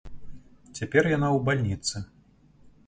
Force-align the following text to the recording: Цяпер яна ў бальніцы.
Цяпер 0.79 1.03
яна 1.11 1.29
ў 1.37 1.47
бальніцы. 1.49 2.05